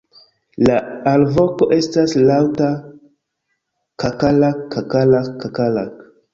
[0.69, 0.77] La
[1.11, 2.71] alvoko estas laŭta
[4.07, 5.97] "kakalak-kakalak-kakalak".